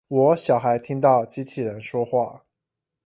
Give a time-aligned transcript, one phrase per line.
[0.07, 2.43] 我小孩聽到機器人說話